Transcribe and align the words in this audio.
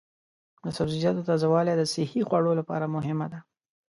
د 0.63 0.65
سبزیجاتو 0.77 1.27
تازه 1.29 1.47
والي 1.53 1.73
د 1.77 1.83
صحي 1.93 2.21
خوړو 2.27 2.51
لپاره 2.59 2.91
مهمه 2.95 3.27
ده. 3.33 3.39